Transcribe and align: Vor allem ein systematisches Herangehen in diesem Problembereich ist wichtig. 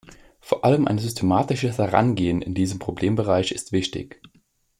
Vor 0.39 0.65
allem 0.65 0.87
ein 0.87 0.97
systematisches 0.97 1.77
Herangehen 1.77 2.41
in 2.41 2.55
diesem 2.55 2.79
Problembereich 2.79 3.51
ist 3.51 3.71
wichtig. 3.71 4.19